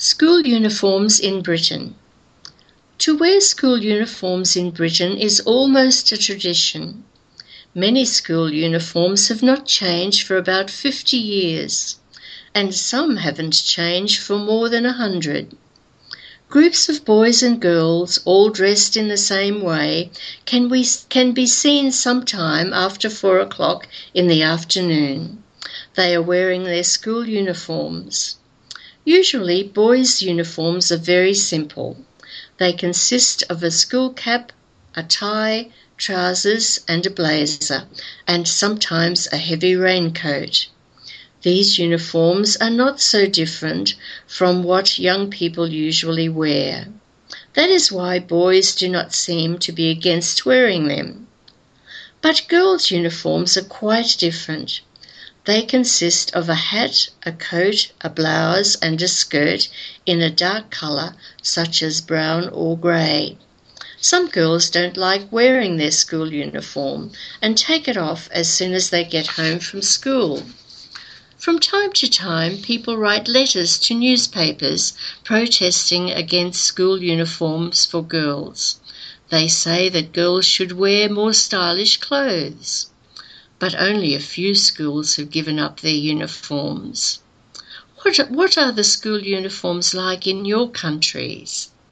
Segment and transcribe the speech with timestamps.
[0.00, 1.96] School uniforms in Britain.
[2.98, 7.02] To wear school uniforms in Britain is almost a tradition.
[7.74, 11.96] Many school uniforms have not changed for about 50 years,
[12.54, 15.56] and some haven't changed for more than a hundred.
[16.48, 20.12] Groups of boys and girls, all dressed in the same way,
[20.44, 25.42] can, we, can be seen sometime after four o'clock in the afternoon.
[25.96, 28.36] They are wearing their school uniforms.
[29.08, 31.96] Usually, boys' uniforms are very simple.
[32.58, 34.52] They consist of a school cap,
[34.94, 37.84] a tie, trousers, and a blazer,
[38.26, 40.66] and sometimes a heavy raincoat.
[41.40, 43.94] These uniforms are not so different
[44.26, 46.88] from what young people usually wear.
[47.54, 51.28] That is why boys do not seem to be against wearing them.
[52.20, 54.82] But girls' uniforms are quite different.
[55.48, 59.68] They consist of a hat, a coat, a blouse, and a skirt
[60.04, 63.38] in a dark colour, such as brown or grey.
[63.98, 68.90] Some girls don't like wearing their school uniform and take it off as soon as
[68.90, 70.42] they get home from school.
[71.38, 74.92] From time to time, people write letters to newspapers
[75.24, 78.80] protesting against school uniforms for girls.
[79.30, 82.90] They say that girls should wear more stylish clothes
[83.58, 87.20] but only a few schools have given up their uniforms.
[88.02, 91.70] What, what are the school uniforms like in your countries?